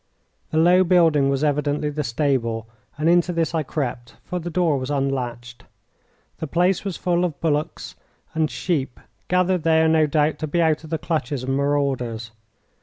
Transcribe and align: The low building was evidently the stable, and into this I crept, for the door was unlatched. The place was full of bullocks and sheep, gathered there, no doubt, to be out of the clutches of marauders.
The 0.49 0.57
low 0.57 0.83
building 0.83 1.29
was 1.29 1.43
evidently 1.43 1.91
the 1.91 2.03
stable, 2.03 2.67
and 2.97 3.07
into 3.07 3.31
this 3.31 3.53
I 3.53 3.61
crept, 3.61 4.15
for 4.23 4.39
the 4.39 4.49
door 4.49 4.79
was 4.79 4.89
unlatched. 4.89 5.63
The 6.39 6.47
place 6.47 6.83
was 6.83 6.97
full 6.97 7.23
of 7.23 7.39
bullocks 7.39 7.93
and 8.33 8.49
sheep, 8.49 8.99
gathered 9.27 9.61
there, 9.61 9.87
no 9.87 10.07
doubt, 10.07 10.39
to 10.39 10.47
be 10.47 10.59
out 10.59 10.83
of 10.83 10.89
the 10.89 10.97
clutches 10.97 11.43
of 11.43 11.49
marauders. 11.49 12.31